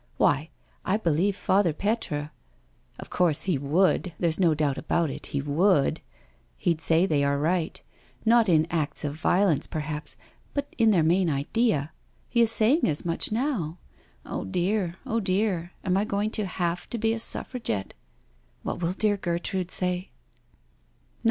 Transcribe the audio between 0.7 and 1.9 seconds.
I believe Father